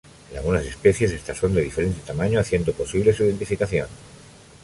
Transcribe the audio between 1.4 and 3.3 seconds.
de diferente tamaño haciendo posible su